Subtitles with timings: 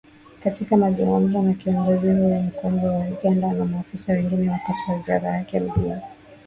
[0.43, 5.59] Katika mazungumzo na kiongozi huyo mkongwe wa Uganda na maafisa wengine wakati wa ziara yake
[5.59, 6.01] mjini kampala.